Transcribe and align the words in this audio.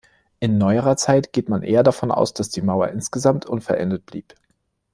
In 0.39 0.57
neuerer 0.57 0.97
Zeit 0.97 1.31
geht 1.31 1.47
man 1.47 1.61
eher 1.61 1.83
davon 1.83 2.09
aus, 2.09 2.33
dass 2.33 2.49
die 2.49 2.63
Mauer 2.63 2.87
insgesamt 2.87 3.45
unvollendet 3.45 4.07
blieb. 4.07 4.33